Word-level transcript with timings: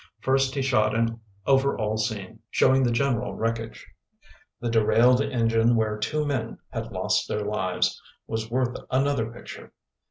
First 0.19 0.55
he 0.55 0.63
shot 0.63 0.95
an 0.95 1.21
over 1.45 1.77
all 1.77 1.95
scene, 1.95 2.39
showing 2.49 2.81
the 2.81 2.91
general 2.91 3.35
wreckage. 3.35 3.85
The 4.59 4.71
derailed 4.71 5.21
engine 5.21 5.75
where 5.75 5.99
two 5.99 6.25
men 6.25 6.57
had 6.71 6.91
lost 6.91 7.27
their 7.27 7.45
lives, 7.45 8.01
was 8.25 8.49
worth 8.49 8.77
another 8.89 9.31
picture. 9.31 9.73